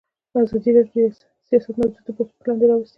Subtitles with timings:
[0.43, 1.15] ازادي راډیو د
[1.47, 2.89] سیاست موضوع تر پوښښ لاندې راوستې.